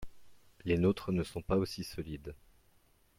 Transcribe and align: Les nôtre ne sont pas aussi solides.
Les 0.65 0.79
nôtre 0.79 1.11
ne 1.11 1.21
sont 1.21 1.43
pas 1.43 1.57
aussi 1.57 1.83
solides. 1.83 2.33